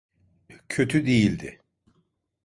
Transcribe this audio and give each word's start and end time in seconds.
Kötü 0.69 1.05
değildi. 1.05 1.59